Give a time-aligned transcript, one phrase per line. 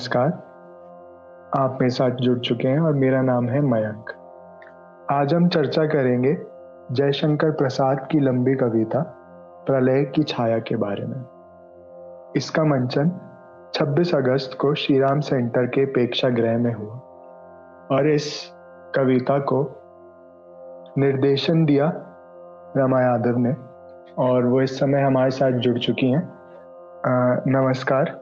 [0.00, 0.28] नमस्कार।
[1.56, 4.10] आप मेरे साथ जुड़ चुके हैं और मेरा नाम है मयंक।
[5.10, 6.38] आज हम चर्चा करेंगे
[6.92, 9.00] जयशंकर प्रसाद की लंबी कविता,
[9.66, 11.24] प्रलय की छाया के बारे में।
[12.36, 13.12] इसका मंचन
[13.74, 16.94] 26 अगस्त को श्रीराम सेंटर के प्रेक्षागृह में हुआ
[17.90, 18.52] और इस
[18.94, 19.82] कविता को
[20.98, 21.92] निर्देशन दिया
[22.76, 23.56] रमा यादव ने
[24.18, 26.32] और वो इस समय हमारे साथ जुड़ चुकी हैं।
[27.48, 28.19] नमस्कार।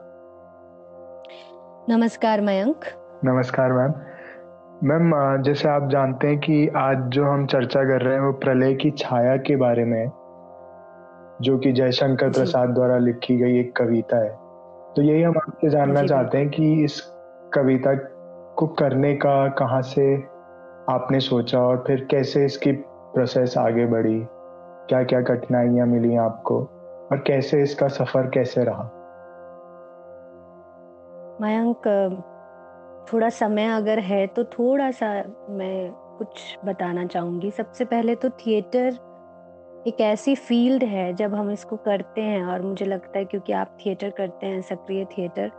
[1.89, 2.75] नमस्कार मयंक।
[3.25, 3.93] नमस्कार मैम।
[4.83, 8.73] मैम जैसे आप जानते हैं कि आज जो हम चर्चा कर रहे हैं वो प्रलय
[8.73, 10.11] की छाया के बारे में
[11.41, 14.29] जो कि जयशंकर प्रसाद द्वारा लिखी गई एक कविता है।
[14.95, 17.01] तो यही हम आपसे जानना चाहते हैं कि इस
[17.53, 17.93] कविता
[18.55, 20.15] को करने का कहाँ से
[20.89, 22.71] आपने सोचा और फिर कैसे इसकी
[23.15, 24.25] प्रोसेस आगे बढ़ी?
[24.89, 26.59] क्या क्या कठिनाइयाँ मिली आपको?
[27.11, 28.98] और कैसे इसका सफ़र कैसे रहा?
[31.41, 31.87] मयंक
[33.13, 35.07] थोड़ा समय अगर है तो थोड़ा सा
[35.49, 38.97] मैं कुछ बताना चाहूँगी। सबसे पहले तो थिएटर
[39.87, 43.77] एक ऐसी फ़ील्ड है जब हम इसको करते हैं और मुझे लगता है क्योंकि आप
[43.85, 45.51] थिएटर करते हैं सक्रिय थिएटर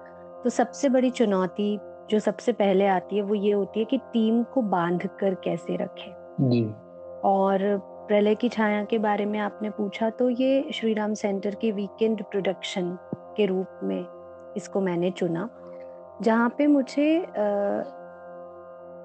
[0.44, 1.78] तो सबसे बड़ी चुनौती
[2.10, 5.76] जो सबसे पहले आती है वो ये होती है कि टीम को बाँध कर कैसे
[5.76, 6.62] रखें। जी।
[7.24, 7.60] और
[8.08, 12.22] प्रलय की छाया के बारे में आपने पूछा तो ये श्री राम सेंटर के वीकेंड
[12.22, 12.96] प्रोडक्शन
[13.36, 14.00] के रूप में
[14.56, 15.48] इसको मैंने चुना।
[16.22, 17.26] जहाँ पे मुझे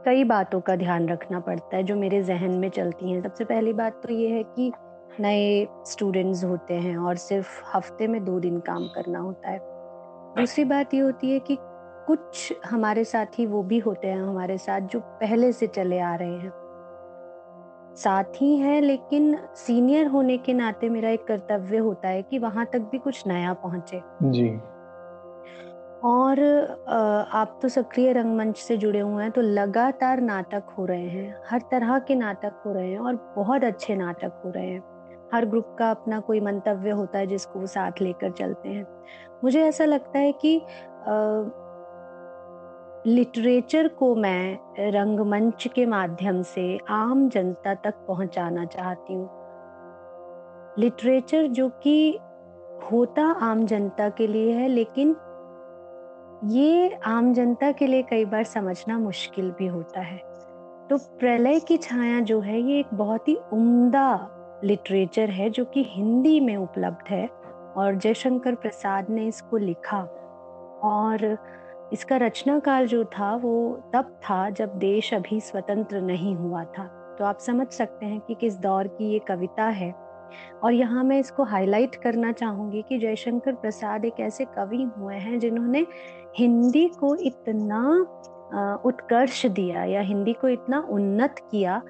[0.05, 3.73] कई बातों का ध्यान रखना पड़ता है जो मेरे जहन में चलती हैं। सबसे पहली
[3.73, 4.71] बात तो ये है कि
[5.19, 9.59] नए स्टूडेंट्स होते हैं और सिर्फ़ हफ़्ते में दो दिन काम करना होता है।
[10.37, 11.57] दूसरी बात ये होती है कि
[12.07, 16.15] कुछ हमारे साथ ही वो भी होते हैं हमारे साथ जो पहले से चले आ
[16.15, 16.51] रहे हैं।
[17.95, 22.65] साथ ही हैं लेकिन सीनियर होने के नाते मेरा एक कर्तव्य होता है कि वहाँ
[22.65, 24.59] तक भी कुछ नया पहुँचे। जी।
[26.05, 26.39] और
[27.33, 31.61] आप तो सक्रिय रंगमंच से जुड़े हुए हैं तो लगातार नाटक हो रहे हैं, हर
[31.71, 34.83] तरह के नाटक हो रहे हैं और बहुत अच्छे नाटक हो रहे हैं।
[35.33, 38.85] हर ग्रुप का अपना कोई मंतव्य होता है जिसको वो साथ लेकर चलते हैं।
[39.43, 40.55] मुझे ऐसा लगता है कि
[43.07, 49.29] लिटरेचर को मैं रंगमंच के माध्यम से आम जनता तक पहुंचाना चाहती हूँ।
[50.79, 52.17] लिटरेचर जो कि
[52.91, 55.15] होता आम जनता के लिए है, लेकिन
[56.45, 60.17] ये आम जनता के लिए कई बार समझना मुश्किल भी होता है।
[60.89, 64.29] तो प्रलय की छाया जो है, ये एक बहुत ही उम्दा
[64.63, 67.27] लिटरेचर है जो कि हिंदी में उपलब्ध है
[67.77, 69.99] और जयशंकर प्रसाद ने इसको लिखा।
[70.83, 71.37] और
[71.93, 77.15] इसका रचना काल जो था, वो तब था जब देश अभी स्वतंत्र नहीं हुआ था।
[77.19, 80.05] तो आप समझ सकते हैं कि किस दौर की ये कविता है।
[80.63, 85.39] और यहाँ मैं इसको हाईलाइट करना चाहूँगी कि जयशंकर प्रसाद एक ऐसे कवि हुए हैं
[85.39, 85.87] जिन्होंने
[86.35, 87.81] हिंदी को इतना
[88.85, 91.81] उत्कर्ष दिया या हिंदी को इतना उन्नत किया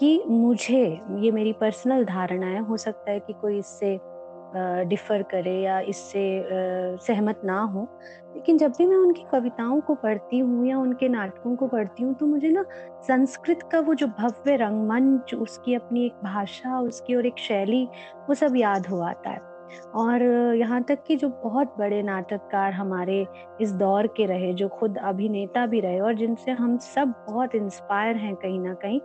[0.00, 3.98] कि मुझे, ये मेरी पर्सनल धारणा है हो सकता है कि कोई इससे
[4.88, 6.24] डिफर करे या इससे
[7.06, 7.86] सहमत ना हो।
[8.34, 12.14] लेकिन जब भी मैं उनकी कविताओं को पढ़ती हूँ या उनके नाटकों को पढ़ती हूँ
[12.14, 12.64] तो मुझे ना
[13.08, 17.84] संस्कृत का वो जो भव्य रंगमंच, उसकी अपनी एक भाषा, उसकी और एक शैली,
[18.28, 19.53] वो सब याद हो आता है।
[19.94, 20.22] और
[20.56, 23.26] यहाँ तक कि जो बहुत बड़े नाटककार हमारे
[23.60, 28.16] इस दौर के रहे जो खुद अभिनेता भी रहे और जिनसे हम सब बहुत इंस्पायर
[28.16, 29.00] हैं कहीं ना कहीं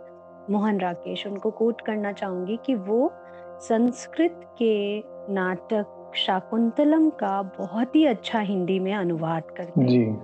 [0.50, 3.12] मोहन राकेश उनको कोट करना चाहूँगी कि वो
[3.60, 4.98] संस्कृत के
[5.32, 10.14] नाटक शाकुंतलम का बहुत ही अच्छा हिंदी में अनुवाद करते हैं।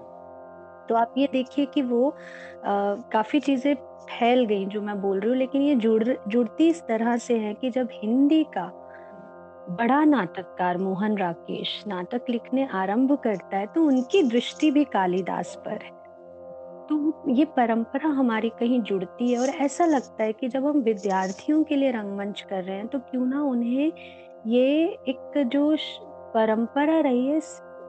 [0.89, 3.75] तो आप ये देखिए कि वो आ, काफ़ी चीज़ें
[4.11, 7.55] फैल गई जो मैं बोल रही हूँ लेकिन ये जुड़ जुड़ती इस तरह से है
[7.55, 8.71] कि जब हिंदी का
[9.69, 15.83] बड़ा नाटककार मोहन राकेश नाटक लिखने आरंभ करता है तो उनकी दृष्टि भी कालिदास पर
[15.83, 15.91] है।
[16.89, 21.63] तो ये परंपरा हमारी कहीं जुड़ती है और ऐसा लगता है कि जब हम विद्यार्थियों
[21.65, 23.93] के लिए रंगमंच कर रहे हैं तो क्यों ना उन्हें
[24.47, 25.77] ये एक जो
[26.35, 27.37] परंपरा रही है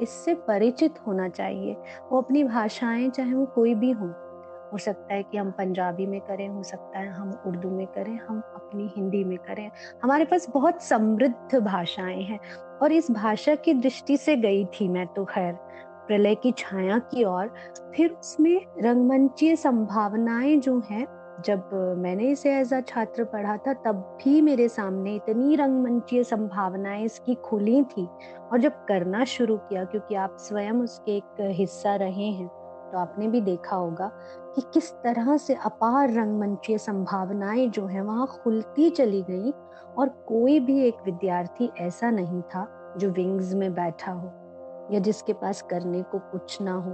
[0.01, 1.73] इससे परिचित होना चाहिए।
[2.11, 4.07] वो अपनी भाषाएँ, चाहे वो कोई भी हो।
[4.73, 8.17] हो सकता है कि हम पंजाबी में करें, हो सकता है हम उर्दू में करें,
[8.19, 9.69] हम अपनी हिंदी में करें।
[10.03, 12.39] हमारे पास बहुत समृद्ध भाषाएँ हैं
[12.81, 15.53] और इस भाषा की दृष्टि से गई थी मैं तो खैर,
[16.07, 17.53] प्रलय की छाया की ओर।
[17.95, 21.05] फिर उसमें रंगमंचीय संभावनाएँ जो हैं,
[21.45, 27.03] जब मैंने इसे एज अ छात्र पढ़ा था, तब भी मेरे सामने इतनी रंगमंचीय संभावनाएँ
[27.05, 28.07] इसकी खुली थी।
[28.51, 32.47] और जब करना शुरू किया, क्योंकि आप स्वयं उसके एक हिस्सा रहे हैं
[32.91, 34.11] तो आपने भी देखा होगा
[34.55, 39.51] कि किस तरह से अपार रंगमंचीय संभावनाएँ जो है वहाँ खुलती चली गई
[39.97, 42.67] और कोई भी एक विद्यार्थी ऐसा नहीं था
[42.97, 44.31] जो विंग्स में बैठा हो
[44.91, 46.91] या जिसके पास करने को कुछ ना हो।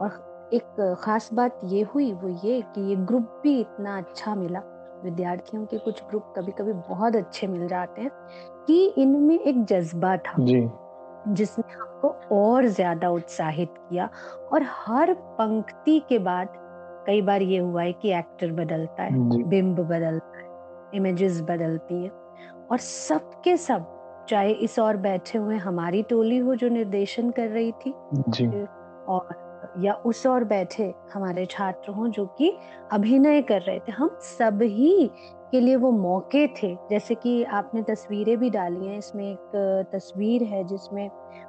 [0.00, 4.62] और एक खास बात ये हुई वो ये कि ये ग्रुप भी इतना अच्छा मिला।
[5.04, 8.10] विद्यार्थियों के कुछ ग्रुप कभी कभी बहुत अच्छे मिल जाते हैं
[8.66, 10.70] कि इनमें एक जज्बा था जी।
[11.28, 11.64] जिसने
[12.02, 14.08] हमको और ज़्यादा उत्साहित किया
[14.52, 16.52] और हर पंक्ति के बाद
[17.06, 20.50] कई बार ये हुआ है कि एक्टर बदलता है बिंब बदलता है
[20.94, 22.08] इमेजेस बदलती है।
[22.70, 23.86] और सबके सब
[24.28, 27.94] चाहे इस और बैठे हुए हमारी टोली हो जो निर्देशन कर रही थी
[28.28, 29.34] जी। और
[29.78, 32.52] या उस और बैठे हमारे छात्र हों जो कि
[32.92, 35.10] अभिनय कर रहे थे। हम सभी
[35.50, 40.42] के लिए वो मौके थे। जैसे कि आपने तस्वीरें भी डाली हैं इसमें एक तस्वीर
[40.42, 41.08] है जिसमें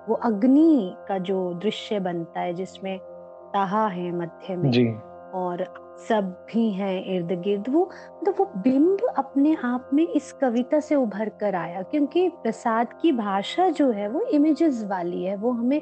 [0.10, 2.98] वो अग्नि का जो दृश्य बनता है जिसमें
[3.54, 4.88] ताहा है मध्य में जी।
[5.34, 5.66] और
[6.10, 10.96] सब भी हैं इर्द गिर्द। वो मतलब वो बिंब अपने आप में इस कविता से
[10.96, 15.82] उभर कर आया क्योंकि प्रसाद की भाषा जो है वो इमेजेस वाली है। वो हमें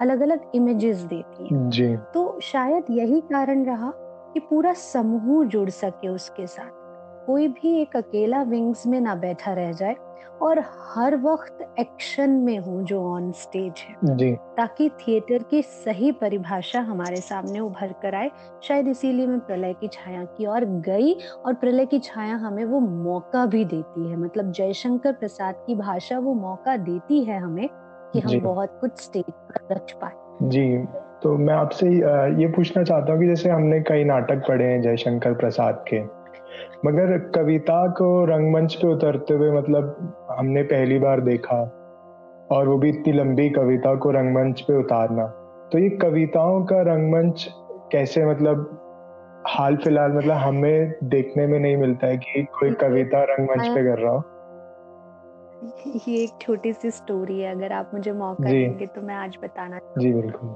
[0.00, 3.92] अलग अलग इमेजेस देती है। जी। तो शायद यही कारण रहा
[4.34, 6.78] कि पूरा समूह जुड़ सके उसके साथ।
[7.26, 9.96] कोई भी एक अकेला विंग्स में ना बैठा रह जाए
[10.42, 10.58] और
[10.94, 16.80] हर वक्त एक्शन में हूँ जो ऑन स्टेज है। जी। ताकि थिएटर की सही परिभाषा
[16.80, 18.30] हमारे सामने उभर कर आए।
[18.62, 21.12] शायद इसीलिए मैं प्रलय की छाया की और गई
[21.46, 26.18] और प्रलय की छाया हमें वो मौका भी देती है। मतलब जयशंकर प्रसाद की भाषा
[26.18, 27.68] वो मौका देती है हमें
[28.12, 30.78] कि हम बहुत कुछ स्टेज पर रच पाए। जी
[31.22, 31.88] तो मैं आपसे
[32.42, 36.00] ये पूछना चाहता हूँ कि जैसे हमने कई नाटक पढ़े हैं जयशंकर प्रसाद के
[36.86, 41.60] मगर कविता को रंगमंच पे उतरते हुए मतलब हमने पहली बार देखा
[42.52, 45.26] और वो भी इतनी लंबी कविता को रंगमंच पे उतारना
[45.72, 47.48] तो ये कविताओं का रंगमंच
[47.92, 48.76] कैसे मतलब
[49.46, 53.98] हाल फ़िलहाल मतलब हमें देखने में नहीं मिलता है कि कोई कविता रंगमंच पे कर
[53.98, 54.22] रहा हो?
[55.96, 59.78] ये एक छोटी सी स्टोरी है अगर आप मुझे मौका देंगे तो मैं आज बताना
[59.98, 60.48] जी बिल्कुल।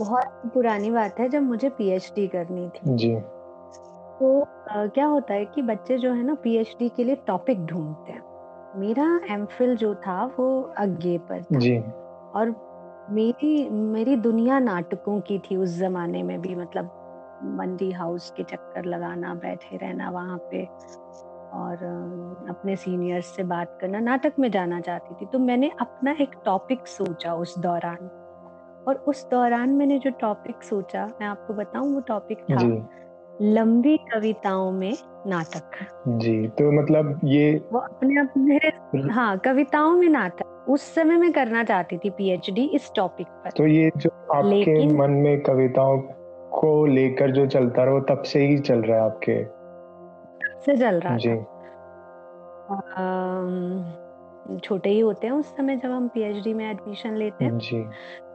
[0.00, 5.44] बहुत पुरानी बात है जब मुझे पीएचडी करनी थी। जी। तो आ, क्या होता है
[5.44, 8.22] कि बच्चे जो है ना पीएचडी के लिए टॉपिक ढूंढते हैं।
[8.76, 11.78] मेरा एमफिल जो था वो अज्ञे पर था। जी।
[12.34, 12.54] और
[13.10, 16.98] मेरी मेरी दुनिया नाटकों की थी उस जमाने में भी मतलब
[17.44, 20.68] मंडी हाउस के चक्कर लगाना बैठे रहना वहाँ पे।
[21.54, 21.84] और
[22.48, 26.86] अपने सीनियर्स से बात करना नाटक में जाना चाहती थी। तो मैंने अपना एक टॉपिक
[26.86, 28.10] सोचा उस दौरान।
[28.88, 32.88] और उस दौरान मैंने जो टॉपिक सोचा मैं आपको बताऊँ वो टॉपिक था
[33.42, 34.92] लंबी कविताओं में
[35.26, 35.78] नाटक।
[36.08, 38.58] जी तो मतलब ये वो अपने अपने
[39.08, 43.66] हाँ कविताओं में नाटक। उस समय मैं करना चाहती थी पीएचडी इस टॉपिक पर। तो
[43.66, 45.98] ये जो आपके मन में कविताओं
[46.52, 49.61] को लेकर जो चलता रहा वो तब से ही चल रहा है आपके?
[50.64, 51.36] से चल रहा जी।
[54.58, 57.84] छोटे ही होते हैं उस समय जब हम पीएचडी में एडमिशन लेते हैं। जी।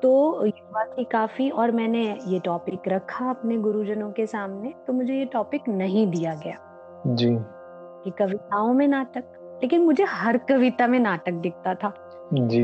[0.01, 5.13] तो युवा थी काफ़ी और मैंने ये टॉपिक रखा अपने गुरुजनों के सामने तो मुझे
[5.13, 6.57] ये टॉपिक नहीं दिया गया।
[7.07, 7.37] जी।
[8.03, 9.23] कि कविताओं में नाटक
[9.63, 11.93] लेकिन मुझे हर कविता में नाटक दिखता था।
[12.33, 12.63] जी।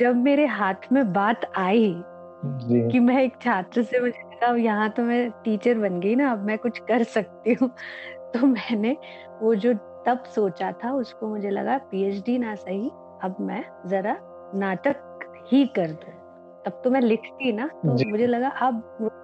[0.00, 2.02] जब मेरे हाथ में बात आई
[2.44, 6.30] जी। कि मैं एक छात्र से मुझे लगा यहाँ तो मैं टीचर बन गई ना
[6.32, 7.68] अब मैं कुछ कर सकती हूँ।
[8.34, 8.96] तो मैंने
[9.42, 9.72] वो जो
[10.06, 12.90] तब सोचा था उसको मुझे लगा पीएचडी ना सही
[13.24, 14.16] अब मैं जरा
[14.54, 16.12] नाटक ही कर दू।
[16.66, 18.82] तब तो मैं लिखती ना तो मुझे लगा अब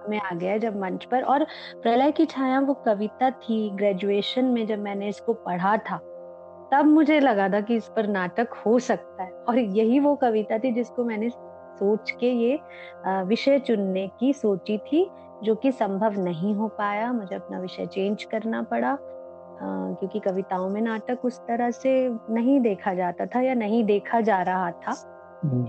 [0.09, 1.43] में आ गया जब मंच पर और
[1.83, 5.97] प्रलय की छाया वो कविता थी ग्रेजुएशन में जब मैंने इसको पढ़ा था
[6.71, 10.57] तब मुझे लगा था कि इस पर नाटक हो सकता है। और यही वो कविता
[10.57, 11.29] थी जिसको मैंने
[11.79, 12.59] सोच के ये
[13.23, 15.09] विषय चुनने की सोची थी
[15.43, 18.97] जो कि संभव नहीं हो पाया। मुझे अपना विषय चेंज करना पड़ा
[19.61, 21.93] क्योंकि कविताओं में नाटक उस तरह से
[22.29, 24.91] नहीं देखा जाता था या नहीं देखा जा रहा था।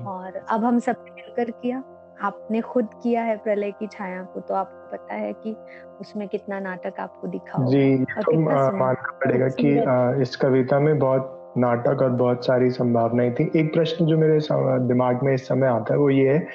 [0.09, 1.83] और अब हम सब मिलकर किया।
[2.23, 5.55] आपने खुद किया है प्रलय की छाया को तो आपको पता है कि
[6.01, 12.03] उसमें कितना नाटक आपको दिखा जी तो मानना पड़ेगा कि इस कविता में बहुत नाटक
[12.03, 14.39] और बहुत सारी संभावनाएँ थी। एक प्रश्न जो मेरे
[14.89, 16.47] दिमाग में इस समय आता है वो ये है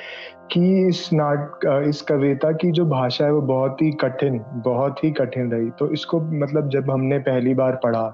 [0.52, 5.12] कि इस नाट इस कविता की जो भाषा है वो बहुत ही कठिन बहुत ही
[5.14, 8.08] कठिन रही। तो इसको मतलब जब हमने पहली बार पढ़ा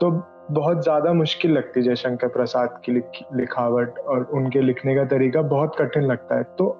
[0.00, 0.10] तो
[0.50, 3.04] बहुत ज़्यादा मुश्किल लगती है जयशंकर प्रसाद की लिख,
[3.34, 6.76] लिखावट और उनके लिखने का तरीका बहुत कठिन लगता है। तो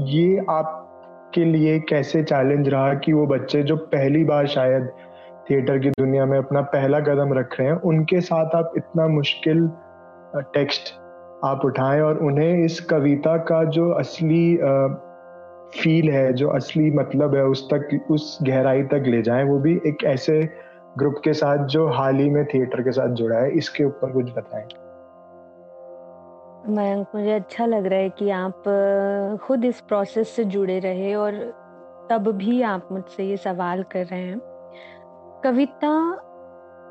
[0.00, 4.88] ये आपके लिए कैसे चैलेंज रहा कि वो बच्चे जो पहली बार शायद
[5.50, 9.68] थिएटर की दुनिया में अपना पहला कदम रख रहे हैं। उनके साथ आप इतना मुश्किल
[10.54, 10.92] टेक्स्ट
[11.44, 14.56] आप उठाएँ और उन्हें इस कविता का जो असली
[15.74, 19.74] फील है, जो असली मतलब है, उस तक, उस गहराई तक ले जाएँ, वो भी
[19.86, 20.40] एक ऐसे
[20.98, 24.32] ग्रुप के साथ जो हाल ही में थिएटर के साथ जुड़ा है, इसके ऊपर कुछ
[24.32, 24.66] बताएँ।
[26.68, 28.62] मयंक मुझे अच्छा लग रहा है कि आप
[29.42, 31.32] खुद इस प्रोसेस से जुड़े रहे और
[32.10, 34.53] तब भी आप मुझसे ये सवाल कर रहे हैं।
[35.44, 36.20] कविता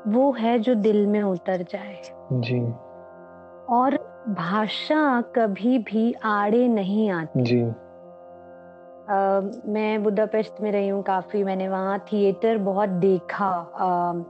[0.06, 2.00] वो है जो दिल में उतर जाए।
[2.32, 2.60] जी।
[3.74, 3.96] और
[4.28, 9.40] भाषा कभी भी आड़े नहीं आती। जी। आ,
[9.72, 13.48] मैं बुदापेस्ट में रही हूँ काफ़ी मैंने वहाँ थिएटर बहुत देखा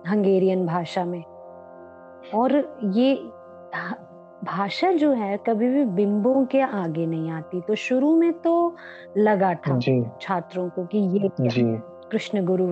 [0.08, 1.22] हंगेरियन भाषा में।
[2.34, 2.56] और
[2.94, 3.14] ये
[4.44, 8.74] भाषा जो है कभी भी बिंबों के आगे नहीं आती। तो शुरू में तो
[9.16, 9.78] लगा था
[10.20, 11.28] छात्रों को कि ये
[12.10, 12.66] कृष्ण गुरु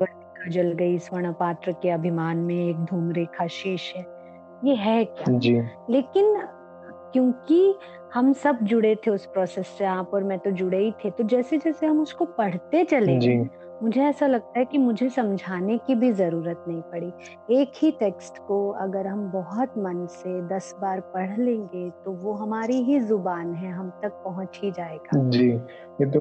[0.49, 4.07] जल गई स्वर्ण पात्र के अभिमान में एक धूम रेखा शेष है।
[4.65, 5.39] ये है क्या?
[5.39, 5.55] जी।
[5.91, 6.37] लेकिन
[7.13, 7.75] क्योंकि
[8.15, 11.25] हम सब जुड़े थे उस प्रोसेस से आप और मैं तो जुड़े ही थे तो
[11.25, 13.37] जैसे जैसे हम उसको पढ़ते चले जी।
[13.83, 18.39] मुझे ऐसा लगता है कि मुझे समझाने की भी ज़रूरत नहीं पड़ी। एक ही टेक्स्ट
[18.39, 23.55] को अगर हम बहुत मन से दस बार पढ़ लेंगे तो वो हमारी ही ज़ुबान
[23.55, 26.21] है हम तक पहुँच ही जाएगा। जी। ये तो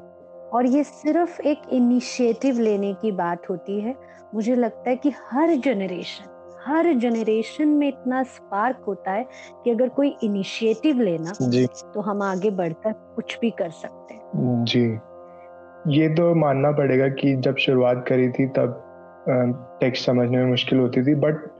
[0.52, 3.94] और ये सिर्फ़ एक इनिशिएटिव लेने की बात होती है।
[4.34, 6.28] मुझे लगता है कि हर जनरेशन
[6.66, 9.26] हर जनरेशन में इतना स्पार्क होता है
[9.64, 14.64] कि अगर कोई इनिशिएटिव लेना जी। तो हम आगे बढ़कर कुछ भी कर सकते हैं।
[14.64, 14.98] जी।
[15.98, 18.78] ये तो मानना पड़ेगा कि जब शुरुआत करी थी तब
[19.80, 21.50] टेक्स्ट समझने में मुश्किल होती थी बट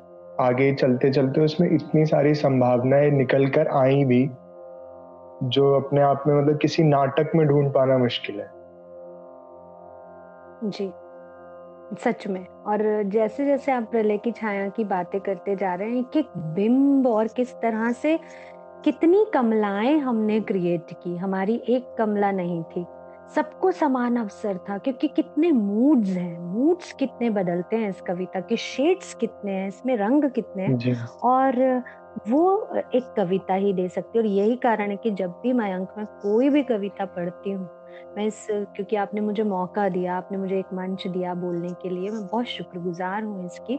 [0.41, 4.31] आगे चलते चलते उसमें इतनी सारी संभावनाएँ निकल कर आई भी
[5.45, 8.62] जो अपने आप में मतलब किसी नाटक में ढूंढ पाना मुश्किल है।
[10.65, 10.93] जी।
[12.05, 16.05] सच में। और जैसे जैसे आप प्रलय की छाया की बातें करते जा रहे हैं
[16.05, 18.19] कि बिंब और किस तरह से
[18.85, 22.87] कितनी कमलाएँ हमने क्रिएट की। हमारी एक कमला नहीं थी।
[23.35, 28.57] सबको समान अवसर था क्योंकि कितने मूड्स हैं। मूड्स कितने बदलते हैं इस कविता के।
[28.57, 31.83] शेड्स कितने हैं इसमें रंग कितने हैं। और
[32.29, 35.73] वो एक कविता ही दे सकती है। और यही कारण है कि जब भी मैं
[35.75, 37.69] अंक में कोई भी कविता पढ़ती हूँ
[38.17, 42.11] मैं इस क्योंकि आपने मुझे मौका दिया आपने मुझे एक मंच दिया बोलने के लिए
[42.11, 43.79] मैं बहुत शुक्रगुजार हूँ इसकी।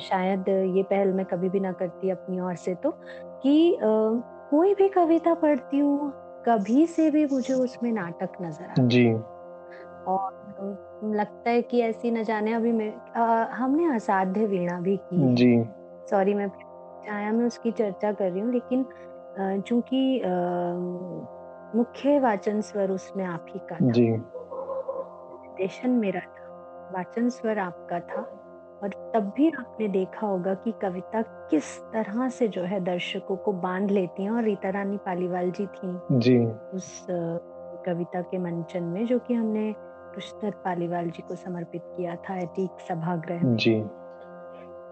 [0.00, 2.90] शायद ये पहल मैं कभी भी ना करती अपनी ओर से तो
[3.42, 3.76] कि
[4.50, 6.12] कोई भी कविता पढ़ती हूँ
[6.46, 9.06] कभी से भी मुझे उसमें नाटक नज़र आता जी।
[10.06, 15.34] और लगता है कि ऐसी न जाने अभी मैं आ, हमने असाध्य वीणा भी की
[15.34, 15.64] जी।
[16.10, 18.84] सॉरी मैं छाया में उसकी चर्चा कर रही हूँ लेकिन
[19.60, 20.20] चूँकि
[21.74, 26.44] मुख्य वाचन स्वर उसमें आप ही का जी। निर्देशन मेरा था।
[26.94, 28.40] वाचन स्वर आपका था।
[28.82, 33.52] और तब भी आपने देखा होगा कि कविता किस तरह से जो है दर्शकों को
[33.52, 37.06] बाँध लेती हैं और रीता रानी पालीवाल जी थी। जी। उस
[37.86, 39.74] कविता के मंचन में जो कि हमने
[40.14, 43.74] कृष्ण पालीवाल जी को समर्पित किया था एटीक सभागृह जी।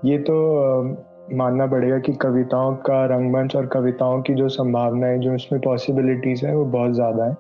[0.05, 0.35] ये तो
[1.31, 6.55] मानना पड़ेगा कि कविताओं का रंगमंच और कविताओं की जो संभावनाएँ जो इसमें पॉसिबिलिटीज हैं
[6.55, 7.37] वो बहुत ज़्यादा है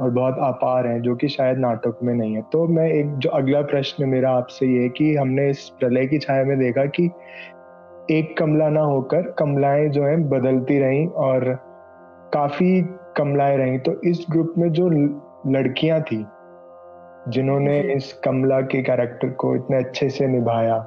[0.00, 3.30] और बहुत अपार हैं जो कि शायद नाटक में नहीं है। तो मैं एक जो
[3.30, 7.10] अगला प्रश्न मेरा आपसे ये है कि हमने इस प्रलय की छाया में देखा कि
[8.10, 11.54] एक कमला ना होकर कमलाएँ जो हैं बदलती रहीं और
[12.32, 12.82] काफ़ी
[13.16, 14.88] कमलाएँ रहीं। तो इस ग्रुप में जो
[15.52, 16.24] लड़कियाँ थी
[17.28, 20.86] जिन्होंने इस कमला के कैरेक्टर को इतने अच्छे से निभाया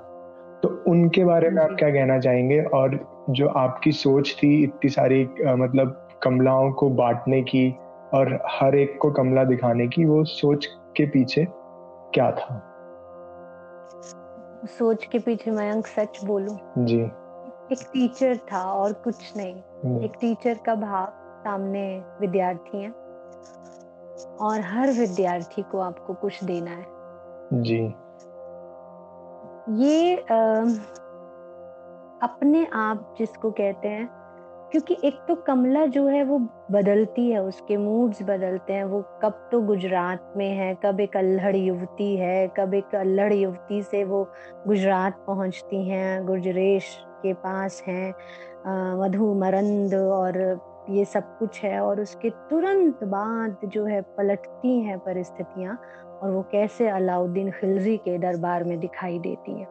[0.88, 2.62] उनके बारे में आप क्या कहना चाहेंगे?
[2.64, 7.76] और जो आपकी सोच थी इतनी सारी मतलब कमलाओं को बांटने की
[8.14, 11.48] और हर एक को कमला दिखाने की वो सोच के पीछे
[12.14, 12.64] क्या था?
[14.66, 17.02] सोच के पीछे मयंक सच बोलूँ जी।
[17.72, 21.08] एक टीचर था और कुछ नहीं। हम्म। एक टीचर का भाव
[21.40, 22.92] सामने विद्यार्थी हैं
[24.42, 26.86] और हर विद्यार्थी को आपको कुछ देना है।
[27.54, 27.94] जी।
[29.70, 30.36] ये आ,
[32.22, 34.08] अपने आप जिसको कहते हैं
[34.72, 36.38] क्योंकि एक तो कमला जो है वो
[36.72, 41.56] बदलती है उसके मूड्स बदलते हैं वो कब तो गुजरात में है कब एक अल्हड़
[41.56, 44.24] युवती है कब एक अल्हड़ युवती से वो
[44.68, 48.14] गुजरात पहुँचती हैं गुजरेश के पास हैं
[49.00, 50.40] मधु मरंद और
[50.90, 55.80] ये सब कुछ है और उसके तुरंत बाद जो है पलटती हैं परिस्थितियाँ
[56.24, 59.68] और वो कैसे अलाउद्दीन खिलजी के दरबार में दिखाई देती है।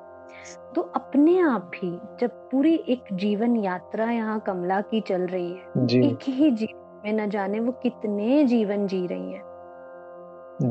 [0.74, 5.84] तो अपने आप ही जब पूरी एक जीवन यात्रा यहाँ कमला की चल रही है.
[6.02, 9.42] एक ही जीवन में न जाने वो कितने जीवन जी रही है।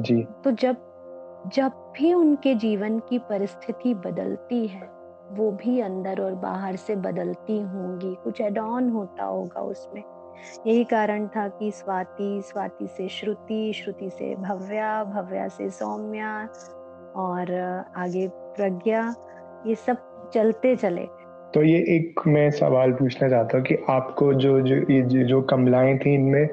[0.02, 0.76] जी। तो जब
[1.54, 4.90] जब भी उनके जीवन की परिस्थिति बदलती है
[5.32, 10.04] वो भी अंदर और बाहर से बदलती होंगी। कुछ एड ऑन होता होगा उसमें।
[10.68, 16.50] यही कारण था कि स्वाति स्वाति से श्रुति श्रुति से भव्या भव्या से सौम्या
[17.16, 17.54] और
[17.98, 19.16] आगे प्रज्ञा
[19.68, 19.98] ये सब
[20.34, 21.06] चलते चले।
[21.54, 25.98] तो ये एक मैं सवाल पूछना चाहता हूँ कि आपको जो जो ये जो, कमलाएँ
[25.98, 26.50] थी इनमें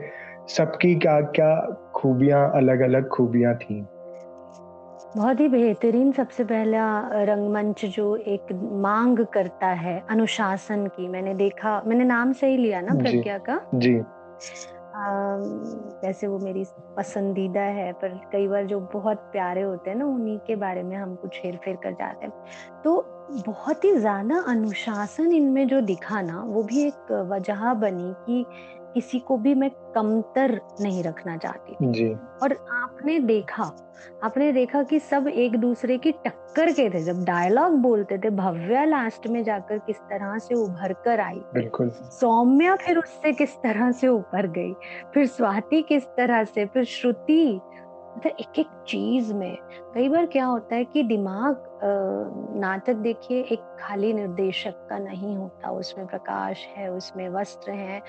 [0.48, 3.86] सबकी क्या क्या खूबियाँ अलग अलग खूबियाँ थी?
[5.16, 6.85] बहुत ही बेहतरीन सबसे पहला
[7.25, 8.52] रंगमंच जो एक
[8.83, 13.61] मांग करता है अनुशासन की मैंने देखा मैंने नाम से ही लिया ना प्रज्ञा का?
[13.75, 13.95] जी।
[16.04, 16.64] वैसे वो मेरी
[16.97, 20.97] पसंदीदा है पर कई बार जो बहुत प्यारे होते हैं ना उन्हीं के बारे में
[20.97, 22.33] हम कुछ हेर फेर कर जाते हैं।
[22.85, 23.00] तो
[23.47, 28.45] बहुत ही ज़्यादा अनुशासन इनमें जो दिखा ना वो भी एक वजह बनी कि
[28.94, 33.88] किसी को भी मैं कमतर नहीं रखना चाहती जी। और आपने देखा
[34.25, 38.84] आपने देखा कि सब एक दूसरे की टक्कर के थे। जब डायलॉग बोलते थे भव्या
[38.84, 43.92] लास्ट में जाकर किस तरह से उभर कर आई। बिल्कुल। सौम्या फिर उससे किस तरह
[43.92, 44.72] से उभर गई?
[45.14, 46.66] फिर स्वाति किस तरह से?
[46.66, 47.61] फिर श्रुति?
[48.16, 49.58] मतलब एक एक चीज़ में।
[49.94, 55.70] कई बार क्या होता है कि दिमाग नाटक देखिए एक खाली निर्देशक का नहीं होता।
[55.70, 58.00] उसमें प्रकाश है उसमें वस्त्र है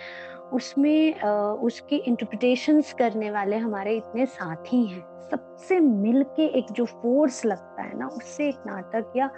[0.53, 1.21] उसमें
[1.61, 7.83] उसकी इंटरप्रिटेशंस करने वाले हमारे इतने साथी हैं। सबसे मिल के एक जो फोर्स लगता
[7.83, 9.29] है ना उससे एक नाटक या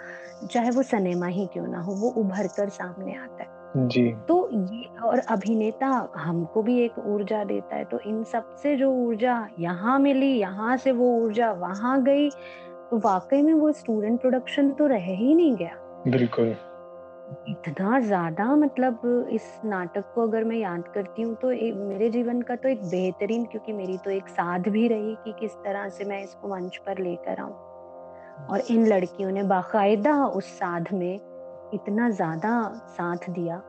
[0.50, 4.48] चाहे वो सिनेमा ही क्यों ना हो वो उभर कर सामने आता है। जी। तो
[4.52, 9.98] ये और अभिनेता हमको भी एक ऊर्जा देता है। तो इन सबसे जो ऊर्जा यहाँ
[9.98, 12.28] मिली यहाँ से वो ऊर्जा वहाँ गई
[12.90, 15.76] तो वाकई में वो स्टूडेंट प्रोडक्शन तो रह ही नहीं गया?
[16.06, 16.54] बिल्कुल।
[17.48, 22.42] इतना ज़्यादा मतलब इस नाटक को अगर मैं याद करती हूँ तो एक, मेरे जीवन
[22.42, 26.04] का तो एक बेहतरीन क्योंकि मेरी तो एक साध भी रही कि किस तरह से
[26.04, 27.54] मैं इसको मंच पर लेकर आऊँ।
[28.50, 31.14] और इन लड़कियों ने बाकायदा उस साध में
[31.74, 33.60] इतना ज़्यादा साथ दिया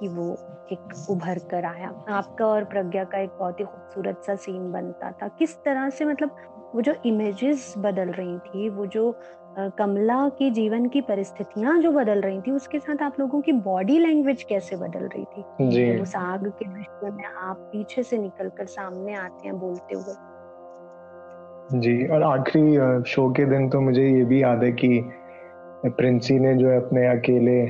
[0.00, 0.32] कि वो
[0.72, 5.10] एक उभर कर आया। आपका और प्रज्ञा का एक बहुत ही खूबसूरत सा सीन बनता
[5.12, 6.36] था। किस तरह से मतलब
[6.74, 9.20] वो जो इमेजेस बदल रही थी वो जो
[9.58, 13.98] कमला की जीवन की परिस्थितियाँ जो बदल रही थी उसके साथ आप लोगों की बॉडी
[13.98, 15.44] लैंग्वेज कैसे बदल रही थी?
[15.70, 20.14] जी। उस आग के दृश्य में आप पीछे से निकलकर सामने आते हैं बोलते हुए।
[21.80, 25.10] जी और आखिरी शो के दिन तो मुझे ये भी याद है कि
[25.86, 27.60] प्रिंसी ने जो अपने अकेले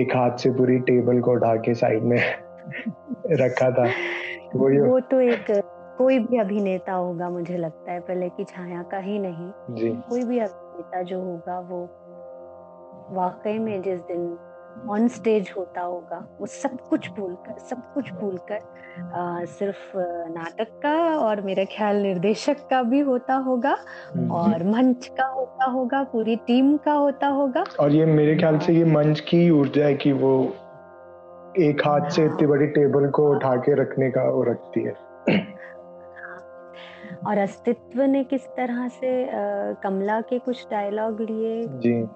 [0.00, 2.18] एक हाथ से पूरी टेबल को उठा के साइड में
[3.26, 3.84] रखा था।
[4.56, 5.61] वो वो तो एक
[6.02, 10.24] कोई भी अभिनेता होगा मुझे लगता है पहले की छाया का ही नहीं। जी। कोई
[10.24, 11.82] भी अभिनेता जो होगा वो
[13.10, 14.36] वाकई में जिस दिन
[14.90, 18.60] ऑन स्टेज होता होगा वो सब कुछ भूलकर सब कुछ भूलकर
[19.48, 19.92] सिर्फ़
[20.30, 23.76] नाटक का और मेरे ख्याल निर्देशक का भी होता होगा।
[24.32, 28.72] और मंच का होता होगा पूरी टीम का होता होगा। और ये मेरे ख्याल से
[28.72, 30.34] ये मंच की ऊर्जा है कि वो
[31.60, 34.94] एक हाथ से इतनी बड़ी टेबल को उठा के रखने का वो रखती है।
[37.26, 39.10] और अस्तित्व ने किस तरह से
[39.82, 41.60] कमला के कुछ डायलॉग लिए?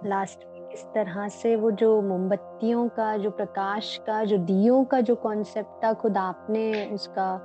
[0.09, 5.01] लास्ट में किस तरह से वो जो मोमबत्तियों का जो प्रकाश का जो दियों का
[5.01, 7.37] जो कॉन्सेप्ट था खुद आपने उसका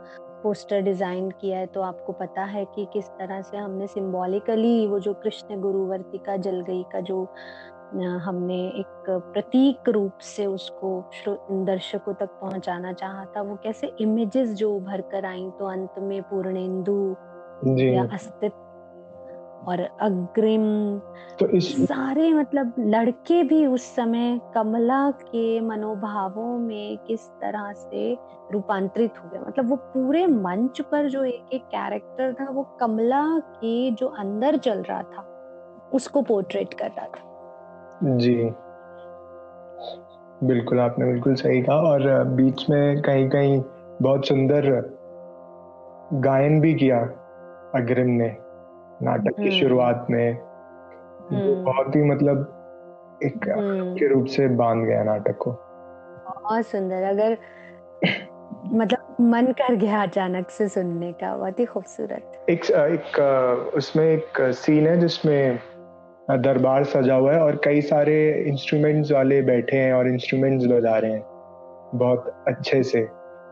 [0.43, 1.65] पोस्टर डिज़ाइन किया है?
[1.65, 6.38] तो आपको पता है कि किस तरह से हमने सिंबॉलिकली वो जो कृष्ण गुरुवर्ती का
[6.38, 7.28] जल गई का जो
[7.95, 11.04] हमने एक प्रतीक रूप से उसको
[11.65, 16.21] दर्शकों तक पहुंचाना चाहा था वो कैसे इमेजेस जो उभर कर आई तो अंत में
[16.24, 17.15] पूर्णेंदु
[17.67, 18.58] या अस्तित्व
[19.67, 20.63] और अग्रिम
[21.39, 28.17] तो इस सारे मतलब लड़के भी उस समय कमला के मनोभावों में किस तरह से
[28.52, 29.39] रूपांतरित हुए?
[29.47, 34.58] मतलब वो पूरे मंच पर जो एक एक कैरेक्टर था वो कमला के जो अंदर
[34.58, 35.28] चल रहा था
[35.93, 38.52] उसको पोर्ट्रेट कर रहा था। जी।
[40.43, 43.63] बिल्कुल आपने बिल्कुल सही कहा और बीच में कहीं कहीं
[44.02, 44.69] बहुत सुंदर
[46.13, 47.10] गायन भी किया।
[47.75, 48.36] अग्रिम ने
[49.01, 50.31] नाटक की हम्म। शुरुआत में
[51.31, 57.03] हम्म। बहुत ही मतलब एक हम्म। के रूप से बाँध गया नाटक को बहुत सुंदर
[57.03, 57.38] अगर
[58.73, 63.19] मतलब मन कर गया अचानक से सुनने का बहुत ही खूबसूरत एक एक
[63.75, 65.60] उसमें एक सीन है जिसमें
[66.29, 71.12] दरबार सजा हुआ है और कई सारे इंस्ट्रूमेंट्स वाले बैठे हैं और इंस्ट्रूमेंट्स बजा रहे
[71.12, 71.23] हैं
[71.95, 73.07] बहुत अच्छे से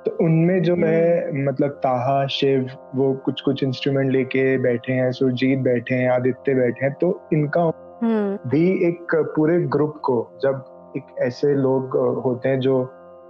[0.06, 5.12] तो उनमें जो मैं हम्म। मतलब ताहा शिव वो कुछ कुछ इंस्ट्रूमेंट लेके बैठे हैं
[5.12, 7.64] सुरजीत बैठे हैं आदित्य बैठे हैं तो इनका
[8.04, 12.78] हम्म। भी एक पूरे ग्रुप को जब एक ऐसे लोग होते हैं जो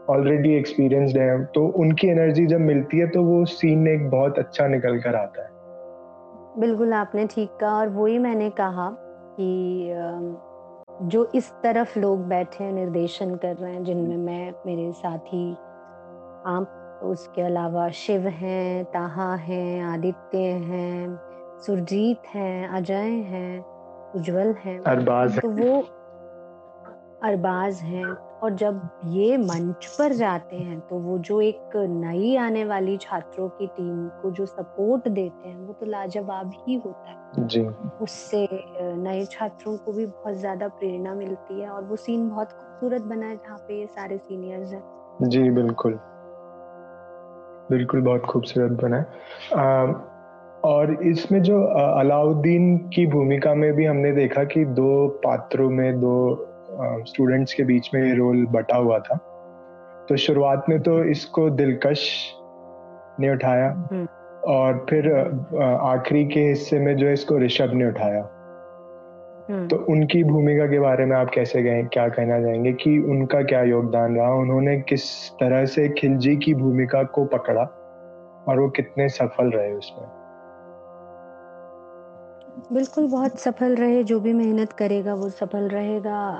[0.09, 4.67] ऑलरेडी एक्सपीरियंसड है तो उनकी एनर्जी जब मिलती है तो वो सीन एक बहुत अच्छा
[4.67, 5.57] निकल कर आता है
[6.59, 8.89] बिल्कुल आपने ठीक कहा और वही मैंने कहा
[9.39, 10.37] कि
[11.03, 15.43] जो इस तरफ़ लोग बैठे हैं निर्देशन कर रहे हैं जिनमें मैं मेरे साथी
[16.47, 21.19] आप उसके अलावा शिव हैं ताहा हैं आदित्य हैं
[21.65, 23.59] सुरजीत हैं अजय हैं
[24.15, 25.81] उज्जवल हैं। अरबाज तो वो
[27.23, 32.63] अरबाज हैं। और जब ये मंच पर जाते हैं तो वो जो एक नई आने
[32.65, 37.47] वाली छात्रों की टीम को जो सपोर्ट देते हैं वो तो लाजवाब ही होता है।
[37.47, 37.61] जी।
[38.01, 38.47] उससे
[38.97, 43.25] नए छात्रों को भी बहुत ज़्यादा प्रेरणा मिलती है और वो सीन बहुत खूबसूरत बना
[43.25, 44.83] है जहाँ पे ये सारे सीनियर्स हैं।
[45.21, 45.99] जी बिल्कुल।
[47.71, 49.05] बिल्कुल बहुत खूबसूरत बना है
[50.63, 51.61] और इसमें जो
[51.99, 56.45] अलाउद्दीन की भूमिका में भी हमने देखा कि दो पात्रों में दो
[57.07, 59.15] स्टूडेंट्स के बीच में ये रोल बटा हुआ था
[60.09, 62.33] तो शुरुआत में तो इसको दिलकश
[63.19, 64.07] ने उठाया हम्म।
[64.47, 65.11] और फिर
[65.63, 68.21] आखिरी के हिस्से में जो इसको ऋषभ ने उठाया।
[69.49, 73.61] तो उनकी भूमिका के बारे में आप कैसे गए क्या कहना चाहेंगे कि उनका क्या
[73.63, 77.63] योगदान रहा उन्होंने किस तरह से खिलजी की भूमिका को पकड़ा
[78.47, 80.07] और वो कितने सफल रहे उसमें?
[82.73, 86.35] बिल्कुल बहुत सफल रहे जो भी मेहनत करेगा वो सफल रहेगा।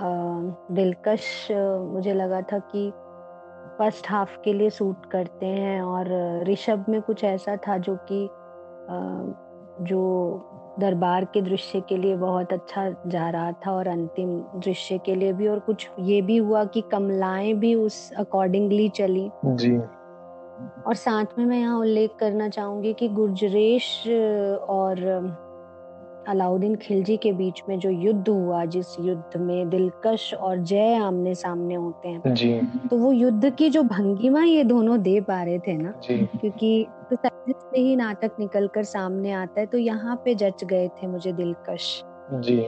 [0.72, 1.48] दिलकश
[1.80, 2.90] मुझे लगा था कि
[3.80, 6.08] फ़र्स्ट हाफ़ के लिए सूट करते हैं और
[6.44, 8.30] ऋषभ में कुछ ऐसा था जो कि
[9.82, 10.02] जो
[10.80, 15.34] दरबार के दृश्य के लिए बहुत अच्छा जा रहा था और अंतिम दृश्य के लिए
[15.34, 19.78] भी और कुछ ये भी हुआ कि कमलाएँ भी उस अकॉर्डिंगली चली। जी।
[20.88, 24.04] और साथ में मैं यहाँ उल्लेख करना चाहूँगी कि गुर्जरेश
[24.70, 25.06] और
[26.28, 31.36] अलाउद्दीन खिलजी के बीच में जो युद्ध हुआ जिस युद्ध में दिलकश और जय आमने
[31.36, 35.60] सामने होते हैं जी। तो वो युद्ध की जो भंगिमा ये दोनों दे पा रहे
[35.60, 35.94] थे ना?
[36.12, 37.16] क्योंकि तो
[37.52, 41.32] से ही नाटक निकल कर सामने आता है तो यहाँ पे जच गए थे मुझे
[41.32, 42.60] दिलकश। जी।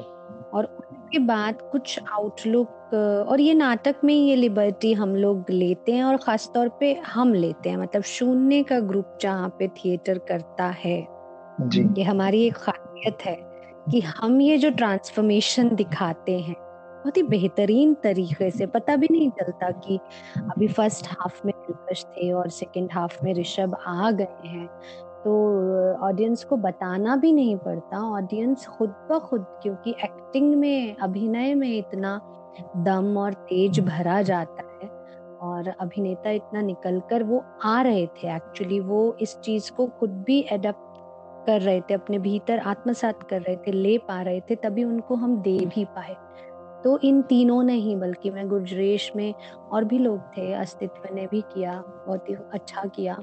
[0.54, 2.94] और उसके बाद कुछ आउटलुक
[3.30, 7.34] और ये नाटक में ये लिबर्टी हम लोग लेते हैं और ख़ास तौर पे हम
[7.34, 11.08] लेते हैं मतलब शून्य का ग्रुप जहाँ पे थिएटर करता है।
[11.62, 13.36] जी। ये हमारी एक खासियत है
[13.92, 16.56] कि हम ये जो ट्रांसफॉर्मेशन दिखाते हैं
[17.02, 20.00] बहुत ही बेहतरीन तरीके से, पता भी नहीं चलता कि
[20.38, 24.68] अभी फ़र्स्ट हाफ़ में दिलकश थे और सेकंड हाफ़ में ऋषभ आ गए हैं।
[25.24, 25.32] तो
[26.06, 31.78] ऑडियंस को बताना भी नहीं पड़ता। ऑडियंस खुद ब खुद, क्योंकि एक्टिंग में, अभिनय में
[31.78, 32.20] इतना
[32.78, 34.90] दम और तेज भरा जाता है
[35.42, 40.24] और अभिनेता इतना निकल कर वो आ रहे थे। एक्चुअली वो इस चीज़ को खुद
[40.28, 44.56] भी एडप्ट कर रहे थे, अपने भीतर आत्मसात कर रहे थे, ले पा रहे थे,
[44.56, 46.16] तभी उनको हम दे भी पाए।
[46.84, 49.34] तो इन तीनों ने ही बल्कि मैं गुजरेश में
[49.72, 53.18] और भी लोग थे अस्तित्व ने भी किया बहुत ही अच्छा किया।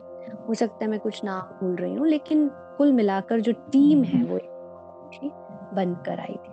[0.49, 4.25] हो सकता है मैं कुछ नाम भूल रही हूँ लेकिन कुल मिलाकर जो टीम है
[4.25, 4.39] वो
[5.75, 6.53] बनकर आई थी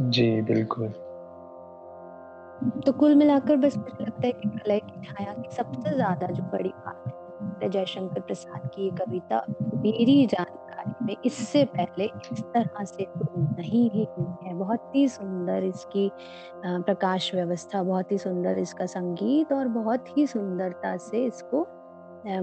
[0.00, 0.88] जी बिल्कुल।
[2.86, 6.42] तो कुल मिलाकर बस मुझे लगता है कि प्रलय की छाया की सबसे ज़्यादा जो
[6.42, 10.26] बड़ी बात है जयशंकर प्रसाद की ये कविता मेरी
[10.82, 15.64] जानकारी में। इससे पहले इस तरह से तो नहीं ही हुई है। बहुत ही सुंदर
[15.64, 16.10] इसकी
[16.66, 21.66] प्रकाश व्यवस्था, बहुत ही सुंदर इसका संगीत और बहुत ही सुंदरता से इसको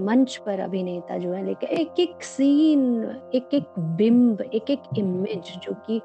[0.00, 5.52] मंच पर अभिनेता जो है लेकिन एक एक सीन एक एक बिंब, एक एक इमेज
[5.62, 6.00] जो कि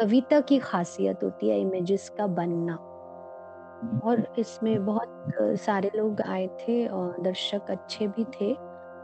[0.00, 2.78] कविता की खासियत होती है इमेजेस का बनना।
[4.04, 8.52] और इसमें बहुत सारे लोग आए थे और दर्शक अच्छे भी थे।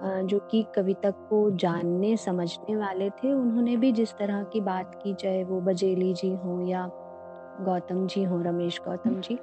[0.03, 5.15] जो कि कविता को जानने, समझने वाले थे, उन्होंने भी जिस तरह की बात की,
[5.15, 6.91] चाहे वो बजेली जी हो या
[7.61, 9.39] गौतम जी हो, रमेश गौतम जी।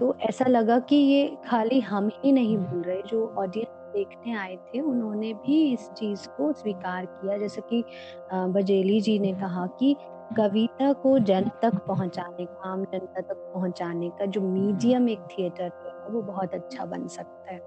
[0.00, 4.56] तो ऐसा लगा कि ये खाली हम ही नहीं भूल रहे, जो ऑडियंस देखने आए
[4.56, 7.84] थे, उन्होंने भी इस चीज़ को स्वीकार किया। जैसे कि
[8.32, 9.96] बजेली जी ने कहा कि
[10.36, 15.64] कविता को जन तक पहुँचाने का, आम जनता तक पहुँचाने का जो मीडियम एक थिएटर
[15.64, 17.60] है, वो बहुत अच्छा बन सकता है।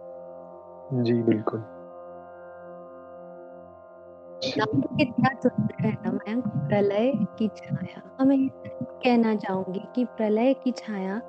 [1.03, 1.65] जी, बिल्कुल।
[4.43, 11.19] कितना सुंदर है ना मयंक प्रलय की छाया। मैं कहना चाहूँगी कि प्रलय की छाया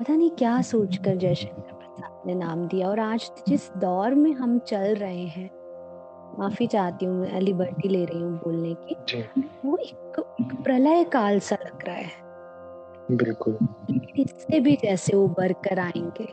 [0.00, 4.58] पता नहीं क्या सोचकर जयशंकर प्रसाद ने नाम दिया। और आज जिस दौर में हम
[4.58, 5.50] चल रहे हैं
[6.38, 9.22] माफ़ी चाहती हूँ मैं लिबर्टी ले रही हूँ बोलने की
[9.64, 13.58] वो एक, एक प्रलय काल सा लग रहा है। बिल्कुल।
[14.18, 16.28] इससे भी जैसे उबर कर आएँगे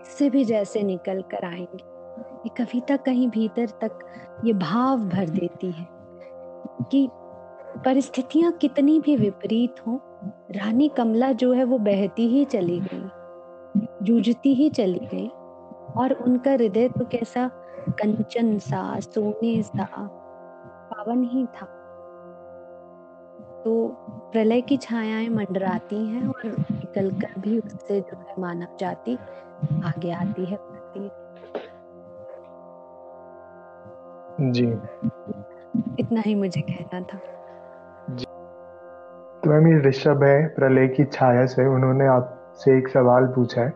[0.00, 1.95] इससे भी जैसे निकल कर आएँगे।
[2.46, 3.98] ये कविता कहीं भीतर तक
[4.44, 5.86] ये भाव भर देती है
[6.90, 7.08] कि
[7.84, 10.00] परिस्थितियाँ कितनी भी विपरीत हो,
[10.50, 13.08] रानी कमला जो है वो बहती ही चली गई,
[14.02, 15.28] जूझती ही चली गई
[15.96, 17.50] और उनका हृदय तो कैसा
[17.90, 19.88] कंचन सा, सोने सा,
[20.90, 21.66] पावन ही था।
[23.64, 23.88] तो
[24.32, 29.18] प्रलय की छायाएँ मंडराती हैं और निकल कर भी उससे जो है मानव जाति
[29.84, 30.75] आगे आती है।
[34.40, 34.66] जी।
[36.00, 37.18] इतना ही मुझे कहना था।
[39.42, 43.70] तो मैम ये ऋषभ है प्रलय की छाया से उन्होंने आपसे एक सवाल पूछा है।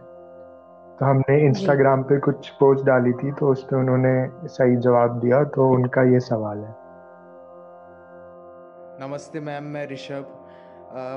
[0.99, 4.12] तो हमने इंस्टाग्राम पे कुछ पोस्ट डाली थी तो उस पर उन्होंने
[4.49, 6.75] सही जवाब दिया तो उनका ये सवाल है।
[9.01, 10.37] नमस्ते मैम मैं ऋषभ।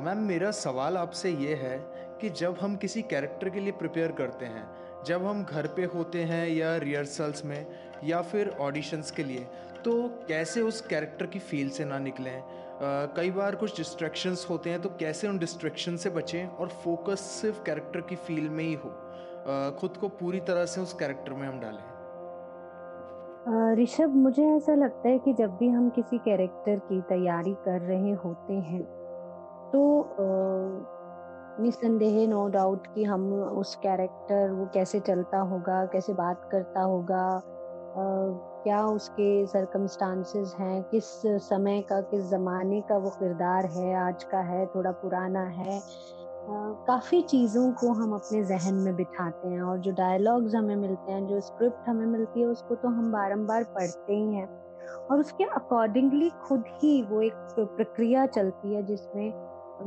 [0.06, 1.78] मैम मेरा सवाल आपसे ये है
[2.22, 4.66] कि जब हम किसी कैरेक्टर के लिए प्रिपेयर करते हैं
[5.08, 7.66] जब हम घर पे होते हैं या रिहर्सल्स में,
[8.04, 9.48] या फिर ऑडिशंस के लिए
[9.86, 9.94] तो
[10.28, 12.44] कैसे उस कैरेक्टर की फील से ना निकलें?
[13.16, 17.64] कई बार कुछ डिस्ट्रैक्शंस होते हैं तो कैसे उन डिस्ट्रैक्शन से बचें और फोकस सिर्फ़
[17.64, 18.90] कैरेक्टर की फील में ही हो?
[19.80, 21.82] खुद को पूरी तरह से उस कैरेक्टर में हम डालें।
[23.76, 28.12] ऋषभ, मुझे ऐसा लगता है कि जब भी हम किसी कैरेक्टर की तैयारी कर रहे
[28.16, 28.84] होते हैं
[29.72, 29.82] तो
[31.60, 37.42] निसंदेह नो डाउट कि हम उस कैरेक्टर वो कैसे चलता होगा, कैसे बात करता होगा
[38.64, 44.40] क्या उसके सरकमस्टांसेस हैं, किस समय का, किस ज़माने का वो किरदार है, आज का
[44.40, 45.82] है, थोड़ा पुराना है।
[46.88, 51.28] काफ़ी चीज़ों को हम अपने जहन में बिठाते हैं और जो डायलॉग्स हमें मिलते हैं,
[51.28, 54.48] जो स्क्रिप्ट हमें मिलती है, उसको तो हम बारंबार पढ़ते ही हैं।
[55.12, 59.32] और उसके अकॉर्डिंगली खुद ही वो एक प्रक्रिया चलती है जिसमें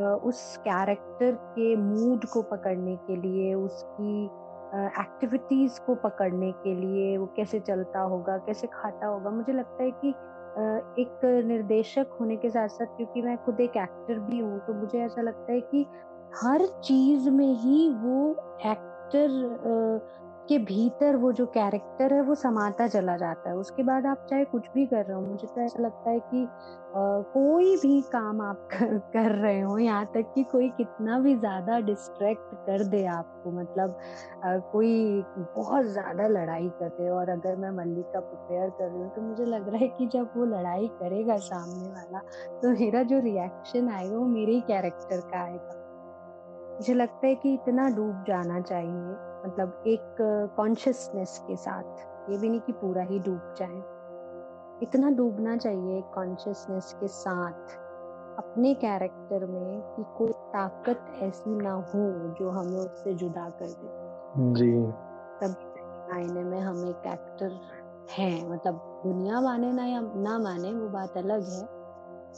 [0.02, 4.24] उस कैरेक्टर के मूड को पकड़ने के लिए, उसकी
[5.00, 9.90] एक्टिविटीज़ को पकड़ने के लिए वो कैसे चलता होगा, कैसे खाता होगा, मुझे लगता है
[10.04, 10.08] कि
[11.02, 14.98] एक निर्देशक होने के साथ साथ क्योंकि मैं खुद एक एक्टर भी हूँ तो मुझे
[14.98, 15.86] ऐसा लगता है कि
[16.34, 18.30] हर चीज़ में ही वो
[18.66, 19.28] एक्टर
[20.48, 24.44] के भीतर वो जो कैरेक्टर है वो समाता चला जाता है। उसके बाद आप चाहे
[24.44, 26.98] कुछ भी कर रहे हो मुझे तो ऐसा लगता है कि आ,
[27.32, 31.78] कोई भी काम आप कर, कर रहे हो यहाँ तक कि कोई कितना भी ज़्यादा
[31.80, 33.98] डिस्ट्रैक्ट कर दे आपको मतलब
[34.44, 35.22] आ, कोई
[35.56, 39.44] बहुत ज़्यादा लड़ाई कर दे। और अगर मैं मल्लिका प्रिपेयर कर रही हूँ तो मुझे
[39.44, 42.18] लग रहा है कि जब वो लड़ाई करेगा सामने वाला
[42.62, 45.82] तो मेरा जो रिएक्शन आएगा वो मेरे ही कैरेक्टर का आएगा।
[46.76, 50.16] मुझे लगता है कि इतना डूब जाना चाहिए। मतलब एक
[50.56, 53.82] कॉन्शियसनेस के साथ। ये भी नहीं कि पूरा ही डूब जाए।
[54.82, 57.52] इतना डूबना चाहिए कॉन्शियसनेस के साथ
[58.38, 64.06] अपने कैरेक्टर में कि कोई ताकत ऐसी ना हो जो हमें उससे जुदा कर दे।
[64.54, 64.72] जी।
[65.40, 65.56] तब
[66.12, 67.60] आईने में हम एक एक्टर
[68.10, 68.74] हैं। मतलब
[69.06, 71.76] दुनिया माने ना या ना माने वो बात अलग है।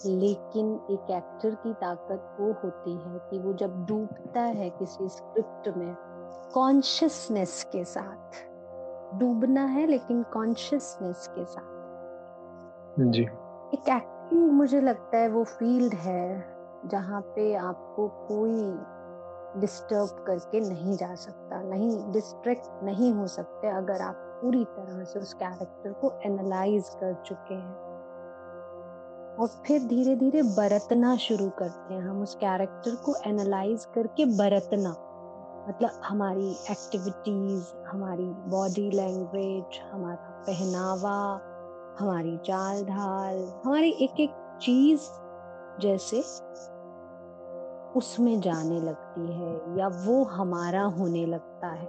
[0.07, 5.77] लेकिन एक एक्टर की ताकत वो होती है कि वो जब डूबता है किसी स्क्रिप्ट
[5.77, 5.97] में
[6.55, 8.49] कॉन्शियसनेस के साथ।
[9.15, 11.79] डूबना है लेकिन कॉन्शियसनेस के साथ।
[13.01, 13.23] जी।
[13.75, 16.45] एक एक्टिंग मुझे लगता है वो फ़ील्ड है
[16.87, 18.79] जहाँ पे आपको कोई
[19.61, 25.19] डिस्टर्ब करके नहीं जा सकता नहीं डिस्ट्रैक्ट नहीं हो सकते अगर आप पूरी तरह से
[25.19, 27.89] उस कैरेक्टर को एनालाइज कर चुके हैं।
[29.41, 35.08] और फिर धीरे धीरे बरतना शुरू करते हैं हम उस कैरेक्टर को एनालाइज करके बरतना।
[35.69, 41.41] मतलब हमारी एक्टिविटीज़ हमारी बॉडी लैंग्वेज हमारा पहनावा,
[41.99, 45.01] हमारी चाल ढाल हमारी एक एक चीज़
[45.81, 46.21] जैसे
[47.99, 51.87] उसमें जाने लगती है या वो हमारा होने लगता है।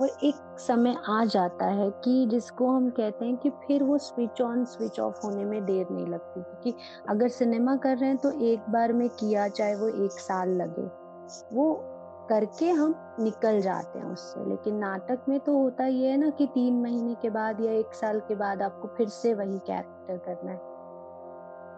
[0.00, 4.42] और एक समय आ जाता है कि जिसको हम कहते हैं कि फिर वो स्विच
[4.42, 6.74] ऑन स्विच ऑफ़ होने में देर नहीं लगती क्योंकि
[7.08, 10.86] अगर सिनेमा कर रहे हैं तो एक बार में किया चाहे वो एक साल लगे।
[11.56, 11.90] वो
[12.28, 16.46] करके हम निकल जाते हैं उससे। लेकिन नाटक में तो होता ये है ना कि
[16.46, 20.50] तीन महीने के बाद या एक साल के बाद आपको फिर से वही कैरेक्टर करना
[20.50, 20.56] है।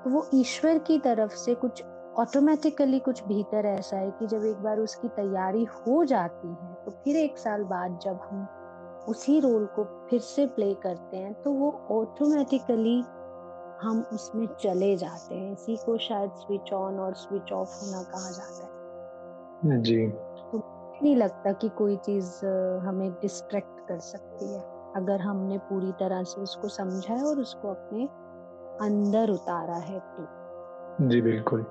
[0.05, 1.83] तो वो ईश्वर की तरफ़ से कुछ
[2.19, 6.91] ऑटोमेटिकली कुछ भीतर ऐसा है कि जब एक बार उसकी तैयारी हो जाती है तो
[6.91, 8.47] फिर एक साल बाद जब हम
[9.09, 13.05] उसी रोल को फिर से प्ले करते हैं तो वो ऑटोमेटिकली
[13.81, 18.31] हम उसमें चले जाते हैं। इसी को शायद स्विच ऑन और स्विच ऑफ़ होना कहा
[18.31, 20.07] जाता है। जी।
[21.03, 22.47] नहीं लगता कि कोई चीज़
[22.87, 24.61] हमें डिस्ट्रैक्ट कर सकती है।
[24.97, 28.05] अगर हमने पूरी तरह से उसको समझा है और उसको अपने
[28.87, 31.67] अंदर उतारा है तो। जी बिल्कुल।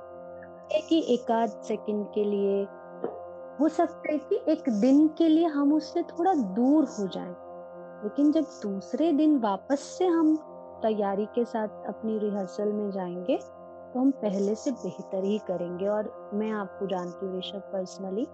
[0.73, 2.63] है कि एक आध सेकंड के लिए
[3.59, 7.35] हो सकता है कि एक दिन के लिए हम उससे थोड़ा दूर हो जाएँ
[8.03, 10.35] लेकिन जब दूसरे दिन वापस से हम
[10.83, 13.37] तैयारी के साथ अपनी रिहर्सल में जाएँगे
[13.93, 18.25] तो हम पहले से बेहतर ही करेंगे। और मैं आपको जानती हूँ ऋषभ पर्सनली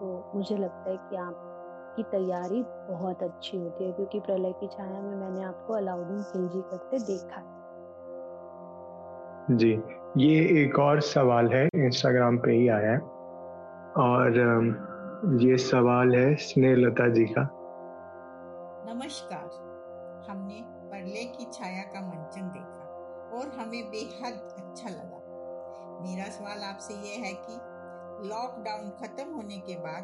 [0.00, 5.00] तो मुझे लगता है कि आपकी तैयारी बहुत अच्छी होती है क्योंकि प्रलय की छाया
[5.00, 7.58] में मैंने आपको अलाउद्दीन खिलजी करते देखा है।
[9.56, 9.72] जी
[10.18, 12.98] ये एक और सवाल है इंस्टाग्राम पे ही आया है।
[14.00, 14.38] और
[15.42, 17.42] ये सवाल है स्नेहलता जी का।
[18.86, 19.48] नमस्कार
[20.30, 22.86] हमने परले की छाया का मंचन देखा
[23.38, 25.20] और हमें बेहद अच्छा लगा।
[26.02, 27.54] मेरा सवाल आपसे ये है कि
[28.24, 30.02] लॉकडाउन खत्म होने के बाद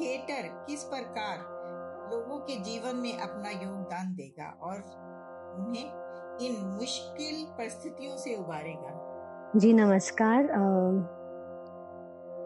[0.00, 1.38] थिएटर किस प्रकार
[2.12, 4.74] लोगों के जीवन में अपना योगदान देगा और
[5.58, 5.84] उन्हें
[6.46, 9.02] इन मुश्किल परिस्थितियों से उबारेगा?
[9.56, 10.44] जी, नमस्कार।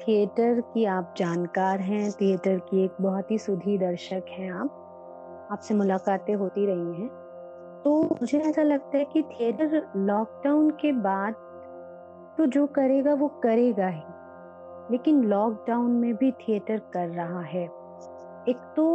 [0.00, 4.76] थिएटर की आप जानकार हैं, थिएटर की एक बहुत ही सुधी दर्शक हैं आप।
[5.52, 7.08] आपसे मुलाकातें होती रही हैं।
[7.84, 11.34] तो मुझे ऐसा लगता है कि थिएटर लॉकडाउन के बाद
[12.38, 14.02] तो जो करेगा, वो करेगा ही।
[14.90, 17.64] लेकिन लॉकडाउन में भी थिएटर कर रहा है।
[18.48, 18.87] एक तो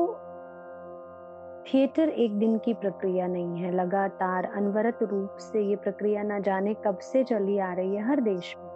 [1.67, 6.73] थिएटर एक दिन की प्रक्रिया नहीं है। लगातार अनवरत रूप से ये प्रक्रिया ना जाने
[6.85, 8.67] कब से चली आ रही है हर देश में।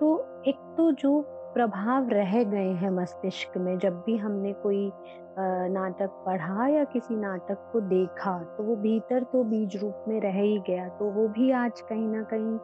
[0.00, 1.20] तो एक तो जो
[1.54, 4.90] प्रभाव रह गए हैं मस्तिष्क में, जब भी हमने कोई
[5.38, 10.40] नाटक पढ़ा या किसी नाटक को देखा तो वो भीतर तो बीज रूप में रह
[10.40, 12.58] ही गया। तो वो भी आज कहीं ना कहीं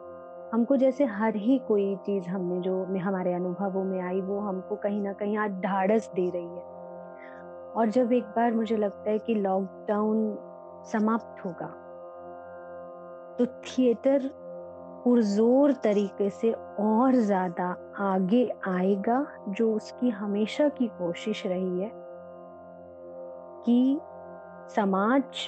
[0.55, 5.01] हमको जैसे हर ही कोई चीज़ हमने जो हमारे अनुभवों में आई, वो हमको कहीं
[5.01, 9.35] ना कहीं आज ढाढ़स दे रही है। और जब एक बार मुझे लगता है कि
[9.35, 10.37] लॉकडाउन
[10.91, 11.67] समाप्त होगा
[13.37, 14.29] तो थिएटर
[15.03, 21.91] पुरजोर तरीके से और ज़्यादा आगे आएगा, जो उसकी हमेशा की कोशिश रही है
[23.65, 23.99] कि
[24.75, 25.47] समाज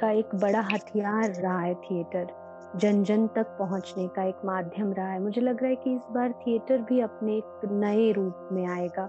[0.00, 2.40] का एक बड़ा हथियार रहा है थिएटर
[2.76, 6.06] जन जन तक पहुँचने का एक माध्यम रहा है। मुझे लग रहा है कि इस
[6.10, 9.08] बार थिएटर भी अपने एक नए रूप में आएगा,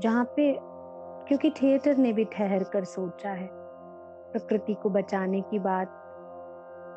[0.00, 0.52] जहाँ पे,
[1.28, 3.48] क्योंकि थिएटर ने भी ठहर कर सोचा है,
[4.32, 5.88] प्रकृति को बचाने की बात,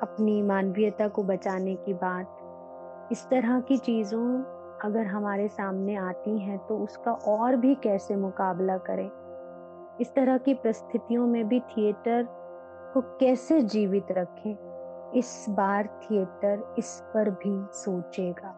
[0.04, 4.44] अपनी मानवीयता को बचाने की बात। इस तरह की चीज़ों
[4.84, 9.10] अगर हमारे सामने आती हैं तो उसका और भी कैसे मुकाबला करें?
[10.02, 12.28] इस तरह की परिस्थितियों में भी थिएटर
[12.94, 14.73] को कैसे जीवित रखें?
[15.16, 18.56] इस बार थिएटर इस पर भी सोचेगा।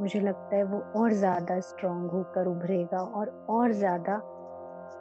[0.00, 4.20] मुझे लगता है वो और ज़्यादा स्ट्रांग होकर उभरेगा और और ज़्यादा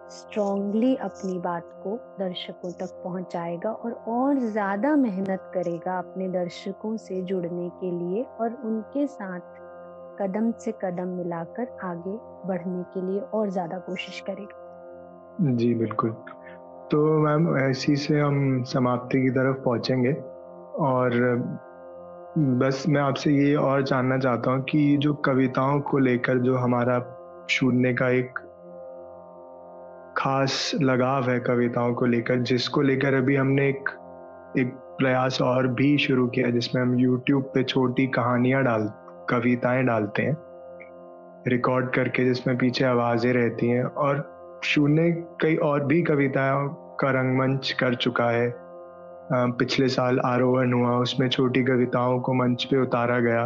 [0.10, 7.22] स्ट्रांगली अपनी बात को दर्शकों तक पहुंचाएगा और और ज़्यादा मेहनत करेगा अपने दर्शकों से
[7.22, 9.60] जुड़ने के लिए और उनके साथ
[10.22, 16.12] कदम से कदम मिलाकर आगे बढ़ने के लिए और ज़्यादा कोशिश करेगा। जी, बिल्कुल।
[16.92, 20.12] तो मैम ऐसी से हम समाप्ति की तरफ़ पहुँचेंगे।
[20.80, 21.36] और
[22.38, 27.18] बस मैं आपसे ये और जानना चाहता हूँ कि जो कविताओं को लेकर जो हमारा
[27.50, 28.40] शून्य का एक
[30.18, 33.90] खास लगाव है कविताओं को लेकर, जिसको लेकर अभी हमने एक
[34.58, 38.92] एक प्रयास और भी शुरू किया जिसमें हम YouTube पे छोटी कहानियाँ डाल,
[39.30, 40.38] कविताएँ डालते हैं
[41.48, 44.32] रिकॉर्ड करके जिसमें पीछे आवाज़ें रहती हैं और
[44.64, 48.61] शून्य कई और भी कविताओं का रंगमंच कर चुका है।
[49.34, 53.46] पिछले साल आरोहण हुआ, उसमें छोटी कविताओं को मंच पे उतारा गया।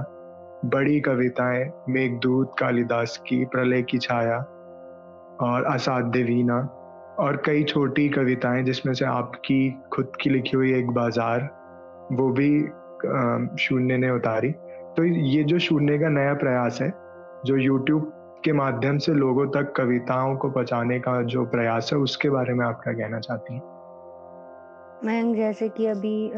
[0.66, 4.38] बड़ी कविताएँ, मेघदूत कालिदास की, प्रलय की छाया
[5.42, 6.60] और असाध्य वीणा
[7.20, 11.50] और कई छोटी कविताएँ, जिसमें से आपकी, खुद की लिखी हुई एक बाज़ार,
[12.12, 12.62] वो भी
[13.64, 14.52] शून्य ने उतारी।
[14.98, 16.94] तो ये जो शून्य का नया प्रयास है,
[17.46, 18.12] जो YouTube
[18.46, 22.66] के माध्यम से लोगों तक कविताओं को पहुँचाने का जो प्रयास है, उसके बारे में
[22.66, 23.75] आप क्या कहना चाहती हैं।
[25.06, 26.32] मैं जैसे कि अभी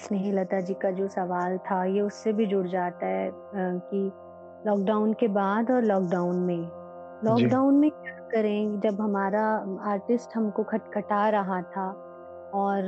[0.00, 4.12] स्नेहलता जी का जो सवाल था ये उससे भी जुड़ जाता है कि
[4.66, 6.70] लॉकडाउन के बाद और लॉकडाउन में।
[7.24, 8.80] लॉकडाउन में क्या करें?
[8.80, 9.42] जब हमारा
[9.82, 11.88] आर्टिस्ट हमको खटखटा रहा था
[12.54, 12.82] और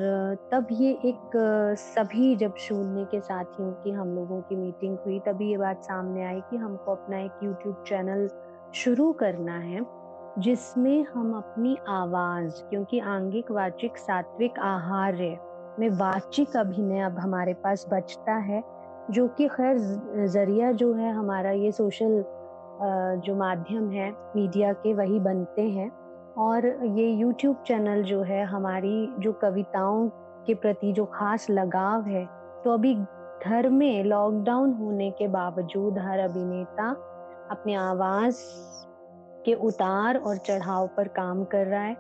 [0.52, 1.36] तब ये एक
[1.78, 6.24] सभी जब शून्य के साथियों की हम लोगों की मीटिंग हुई तभी ये बात सामने
[6.24, 8.28] आई कि हमको अपना एक यूट्यूब चैनल
[8.74, 10.01] शुरू करना है।
[10.38, 15.36] जिसमें हम अपनी आवाज़, क्योंकि आंगिक, वाचिक, सात्विक आहार्य
[15.78, 18.62] में वाचिक अभिनय अब हमारे पास बचता है,
[19.10, 19.78] जो कि खैर
[20.28, 22.24] ज़रिया जो है हमारा ये सोशल
[23.24, 25.90] जो माध्यम है मीडिया के वही बनते हैं।
[26.38, 30.08] और ये यूट्यूब चैनल जो है, हमारी जो कविताओं
[30.46, 32.24] के प्रति जो खास लगाव है
[32.64, 32.94] तो अभी
[33.44, 36.88] घर में लॉकडाउन होने के बावजूद हर अभिनेता
[37.50, 38.40] अपनी आवाज़
[39.44, 41.94] के उतार और चढ़ाव पर काम कर रहा है।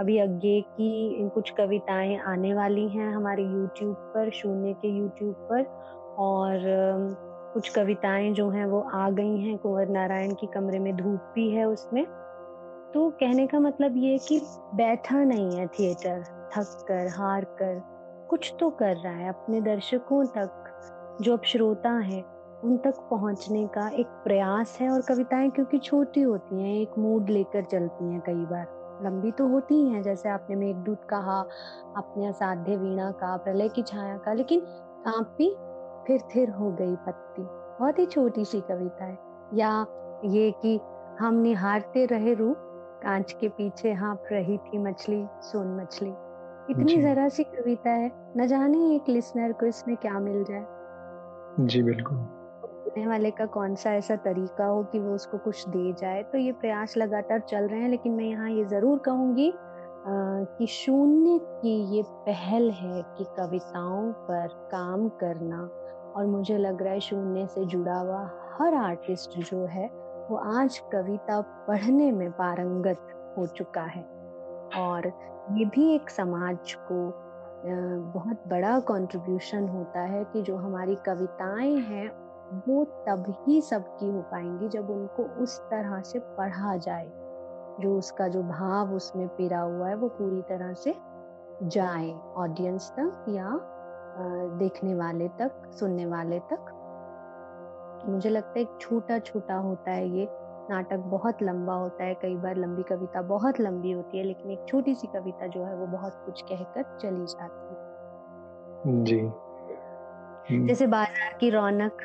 [0.00, 5.64] अभी अज्ञे की कुछ कविताएँ आने वाली हैं हमारे यूट्यूब पर, शून्य के यूट्यूब पर
[6.18, 6.60] और
[7.54, 11.50] कुछ कविताएँ जो हैं वो आ गई हैं। कुंवर नारायण की कमरे में धूप भी
[11.50, 12.06] है उसमें।
[12.94, 14.40] तो कहने का मतलब ये कि
[14.74, 17.82] बैठा नहीं है थिएटर, थक कर, हार कर,
[18.30, 20.50] कुछ तो कर रहा है अपने दर्शकों तक,
[21.20, 26.22] जो अब श्रोता हैं। उन तक पहुँचने का एक प्रयास है और कविताएँ क्योंकि छोटी
[26.22, 30.28] होती हैं एक मूड लेकर चलती हैं कई बार। लंबी तो होती ही हैं जैसे
[30.28, 31.40] आपने मेघदूत कहा
[31.96, 34.60] अपने असाध्य वीणा का प्रलय की छाया का लेकिन
[35.04, 35.50] कांपी
[36.06, 39.18] फिर थिर हो गई पत्ती। बहुत ही छोटी सी कविता है।
[39.54, 39.86] या
[40.24, 40.80] ये कि
[41.20, 42.54] हम निहारते रहे रू
[43.02, 46.10] कांच के पीछे हाँप रही थी मछली सोन मछली।
[46.70, 50.66] इतनी जरा सी कविता है न जाने एक लिसनर को इसमें क्या मिल जाए।
[51.60, 52.37] जी बिल्कुल।
[52.98, 56.38] सुनने वाले का कौन सा ऐसा तरीका हो कि वो उसको कुछ दे जाए। तो
[56.38, 59.52] ये प्रयास लगातार चल रहे हैं, लेकिन मैं यहाँ ये ज़रूर कहूँगी
[60.58, 65.60] कि शून्य की ये पहल है कि कविताओं पर काम करना,
[66.16, 68.20] और मुझे लग रहा है शून्य से जुड़ा हुआ
[68.58, 69.86] हर आर्टिस्ट जो है,
[70.30, 74.02] वो आज कविता पढ़ने में पारंगत हो चुका है।
[74.78, 75.12] और
[75.52, 77.10] ये भी एक समाज को
[78.12, 82.08] बहुत बड़ा कंट्रीब्यूशन होता है कि जो हमारी कविताएँ हैं
[82.68, 87.10] वो तभी सबकी हो पाएँगी जब उनको उस तरह से पढ़ा जाए।
[87.80, 90.94] जो उसका जो भाव उसमें पिरा हुआ है वो पूरी तरह से
[91.64, 93.50] जाए ऑडियंस तक या
[94.58, 96.74] देखने वाले तक सुनने वाले तक।
[98.08, 100.28] मुझे लगता है एक छोटा छोटा होता है ये।
[100.70, 104.64] नाटक बहुत लंबा होता है कई बार लंबी कविता बहुत लंबी होती है लेकिन एक
[104.68, 107.74] छोटी सी कविता जो है वो बहुत कुछ कहकर चली जाती
[108.86, 109.20] है। जी।
[110.66, 112.02] जैसे बाज़ार की रौनक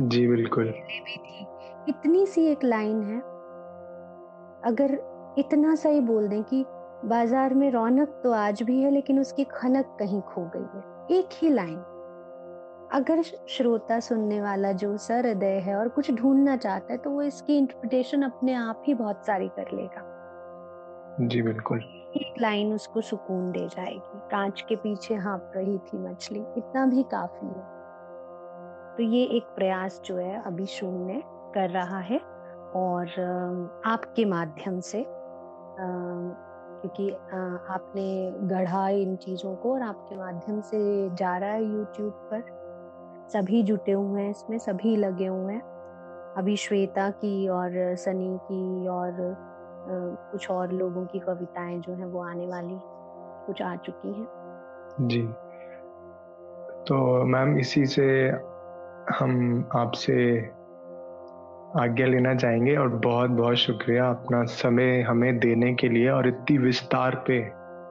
[0.00, 1.46] जी बिल्कुल। पहले भी थी।
[1.88, 3.18] इतनी सी एक लाइन है
[4.64, 4.98] अगर
[5.38, 6.64] इतना सा ही बोल दें कि
[7.04, 11.28] बाज़ार में रौनक तो आज भी है लेकिन उसकी खनक कहीं खो गई है। एक
[11.32, 11.78] ही लाइन
[12.92, 17.56] अगर श्रोता सुनने वाला जो सहृदय है और कुछ ढूंढना चाहता है तो वो इसकी
[17.58, 20.08] इंटरप्रिटेशन अपने आप ही बहुत सारी कर लेगा।
[21.22, 21.78] जी बिल्कुल।
[22.16, 27.02] एक लाइन उसको सुकून दे जाएगी। कांच के पीछे हाँप रही थी मछली इतना भी
[27.12, 27.71] काफ़ी है।
[28.96, 31.22] तो ये एक प्रयास जो है अभी शून्य
[31.54, 32.18] कर रहा है
[32.76, 33.08] और
[33.86, 35.04] आपके माध्यम से
[36.80, 37.10] क्योंकि
[37.70, 38.06] आपने
[38.48, 40.78] गढ़ा इन चीज़ों को और आपके माध्यम से
[41.14, 42.42] जा रहा है यूट्यूब पर।
[43.32, 45.62] सभी जुटे हुए हैं इसमें, सभी लगे हुए हैं।
[46.36, 49.16] अभी श्वेता की और सनी की और
[50.32, 52.78] कुछ और लोगों की कविताएँ जो हैं वो आने वाली,
[53.46, 54.26] कुछ आ चुकी हैं।
[55.00, 55.22] जी।
[56.88, 58.06] तो मैम इसी से
[59.10, 60.38] हम आपसे
[61.80, 66.58] आज्ञा लेना चाहेंगे और बहुत बहुत शुक्रिया अपना समय हमें देने के लिए और इतनी
[66.58, 67.38] विस्तार पे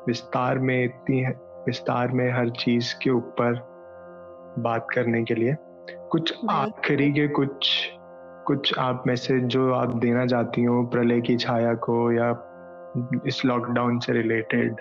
[0.07, 1.25] विस्तार में इतनी
[1.67, 3.53] विस्तार में हर चीज़ के ऊपर
[4.59, 5.55] बात करने के लिए
[6.11, 7.69] कुछ। आखिरी के कुछ
[8.47, 12.29] कुछ आप मैसेज जो आप देना चाहती हो प्रलय की छाया को या
[13.25, 14.75] इस लॉकडाउन से रिलेटेड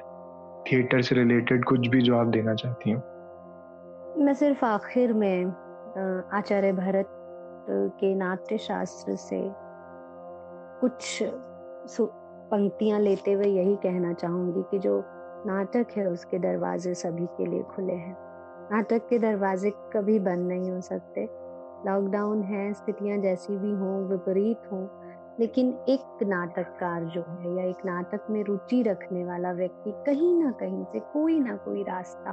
[0.66, 3.00] थिएटर से रिलेटेड कुछ भी जो आप देना चाहती हो
[4.24, 5.52] मैं सिर्फ़ आखिर में
[5.98, 7.08] आचार्य भरत
[7.70, 9.40] के नाट्य शास्त्र से
[10.80, 11.18] कुछ
[12.50, 15.04] पंक्तियाँ लेते हुए यही कहना चाहूँगी कि जो
[15.46, 18.16] नाटक है, उसके दरवाजे सभी के लिए खुले हैं।
[18.72, 21.24] नाटक के दरवाजे कभी बंद नहीं हो सकते।
[21.86, 24.86] लॉकडाउन है, स्थितियाँ जैसी भी हों, विपरीत हों,
[25.40, 30.50] लेकिन एक नाटककार जो है या एक नाटक में रुचि रखने वाला व्यक्ति कहीं ना
[30.50, 32.32] कहीं से कोई ना कोई रास्ता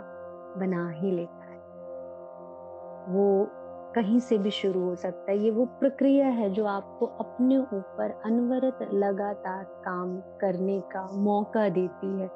[0.58, 1.47] बना ही लेता
[3.08, 3.48] वो
[3.96, 8.22] कहीं से भी शुरू हो सकता है। ये वो प्रक्रिया है जो आपको अपने ऊपर
[8.26, 12.28] अनवरत लगातार काम करने का मौका देती है।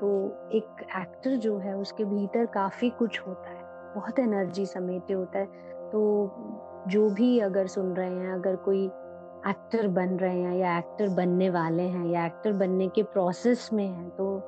[0.00, 0.10] तो
[0.52, 3.62] एक एक्टर जो है, उसके भीतर काफ़ी कुछ होता है,
[3.94, 5.46] बहुत एनर्जी समेटे होता है।
[5.92, 6.30] तो
[6.88, 8.84] जो भी अगर सुन रहे हैं, अगर कोई
[9.48, 13.86] एक्टर बन रहे हैं या एक्टर बनने वाले हैं या एक्टर बनने के प्रोसेस में
[13.86, 14.42] हैं तो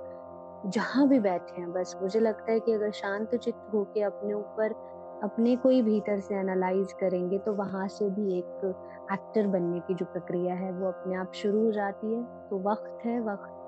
[0.67, 4.75] जहाँ भी बैठे हैं, बस मुझे लगता है कि अगर शांत चित्त होके अपने ऊपर
[5.23, 9.95] अपने को ही भीतर से एनालाइज करेंगे तो वहाँ से भी एक एक्टर बनने की
[9.95, 13.67] जो प्रक्रिया है वो अपने आप शुरू हो जाती है। तो वक्त है वक्त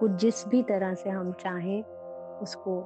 [0.00, 1.82] को जिस भी तरह से हम चाहें
[2.42, 2.78] उसको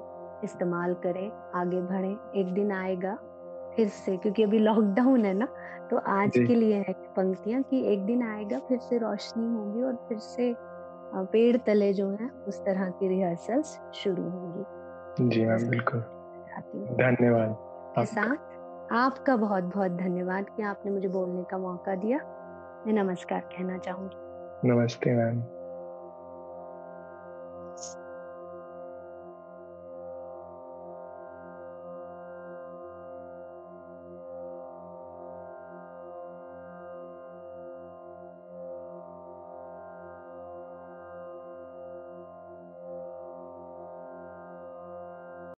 [0.45, 3.15] इस्तेमाल करें आगे बढ़ें। एक दिन आएगा
[3.77, 5.49] फिर से क्योंकि अभी लॉकडाउन है ना
[5.91, 9.97] तो आज के लिए है पंक्तियाँ कि एक दिन आएगा फिर से रोशनी होगी और
[10.09, 10.55] फिर से
[11.33, 16.05] पेड़ तले जो है उस तरह की रिहर्सल्स शुरू होंगी। जी मैम बिल्कुल।
[16.51, 17.57] चाहती हूँ। धन्यवाद।
[17.99, 22.19] के। साथ आपका बहुत बहुत धन्यवाद कि आपने मुझे बोलने का मौका दिया।
[22.87, 25.60] मैं नमस्कार कहना चाहूँगी। नमस्ते मैम।